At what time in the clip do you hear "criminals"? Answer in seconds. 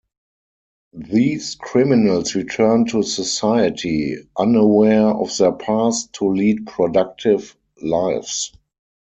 1.59-2.33